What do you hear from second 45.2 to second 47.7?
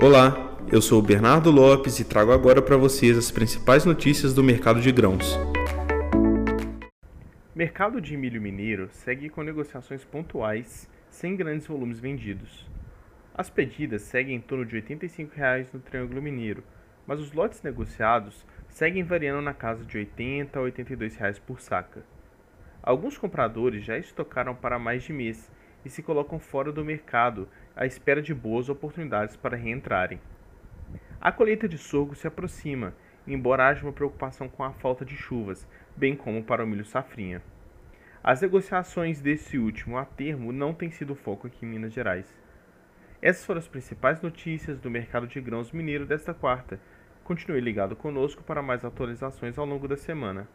de grãos mineiro desta quarta. Continue